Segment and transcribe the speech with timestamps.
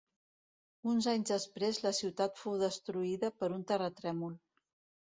[0.93, 4.41] Uns anys després la ciutat fou destruïda per un terratrèmol.